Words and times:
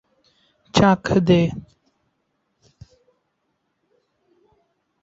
চাক 0.73 1.03
দে! 1.27 1.41